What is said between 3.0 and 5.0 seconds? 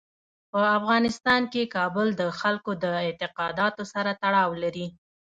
اعتقاداتو سره تړاو لري.